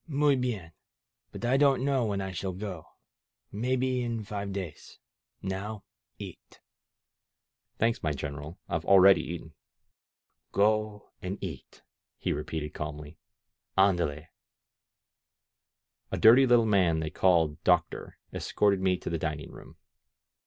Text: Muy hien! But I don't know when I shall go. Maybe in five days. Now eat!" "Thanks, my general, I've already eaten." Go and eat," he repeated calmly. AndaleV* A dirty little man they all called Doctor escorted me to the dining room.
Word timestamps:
Muy 0.07 0.35
hien! 0.35 0.71
But 1.31 1.45
I 1.45 1.57
don't 1.57 1.85
know 1.85 2.07
when 2.07 2.21
I 2.21 2.31
shall 2.31 2.53
go. 2.53 2.85
Maybe 3.51 4.01
in 4.01 4.23
five 4.23 4.51
days. 4.51 4.97
Now 5.43 5.83
eat!" 6.17 6.59
"Thanks, 7.77 8.01
my 8.01 8.11
general, 8.11 8.57
I've 8.67 8.83
already 8.83 9.21
eaten." 9.21 9.53
Go 10.53 11.11
and 11.21 11.37
eat," 11.39 11.83
he 12.17 12.33
repeated 12.33 12.73
calmly. 12.73 13.19
AndaleV* 13.77 14.25
A 16.11 16.17
dirty 16.17 16.47
little 16.47 16.65
man 16.65 16.99
they 16.99 17.09
all 17.11 17.13
called 17.13 17.63
Doctor 17.63 18.17
escorted 18.33 18.81
me 18.81 18.97
to 18.97 19.09
the 19.11 19.19
dining 19.19 19.51
room. 19.51 19.77